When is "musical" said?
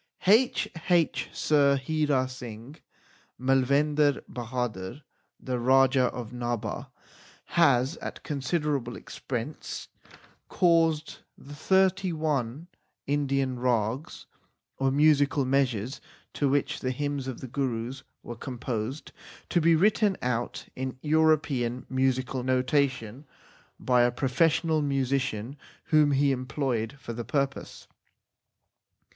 14.89-15.45, 21.91-22.41